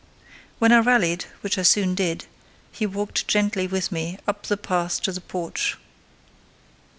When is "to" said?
5.01-5.11